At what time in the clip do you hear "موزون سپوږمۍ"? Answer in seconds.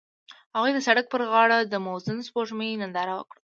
1.85-2.71